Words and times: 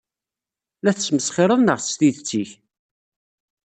La 0.83 0.91
tesmesxireḍ 0.95 1.59
neɣ 1.61 1.79
s 1.81 1.89
tidet-ik? 1.99 2.51